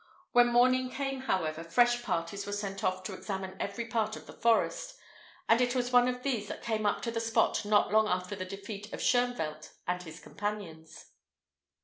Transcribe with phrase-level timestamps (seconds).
[0.31, 4.33] When morning came, however, fresh parties were sent off to examine every part of the
[4.33, 4.97] forest,
[5.47, 8.35] and it was one of these that came up to the spot not long after
[8.35, 11.11] the defeat of Shoenvelt and his companions.